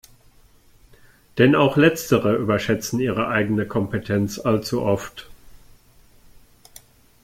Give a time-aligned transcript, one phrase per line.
[1.37, 5.29] Denn auch letztere überschätzen ihre eigene Kompetenz allzu oft.